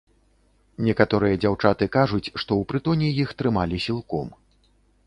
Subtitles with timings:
[0.87, 4.27] Некаторыя дзяўчаты кажуць, што ў прытоне іх трымалі сілком.